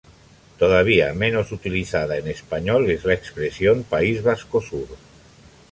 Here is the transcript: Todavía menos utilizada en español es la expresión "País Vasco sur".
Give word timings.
Todavía 0.57 1.13
menos 1.13 1.51
utilizada 1.51 2.17
en 2.17 2.27
español 2.27 2.89
es 2.89 3.05
la 3.05 3.13
expresión 3.13 3.83
"País 3.83 4.23
Vasco 4.23 4.59
sur". 4.59 4.87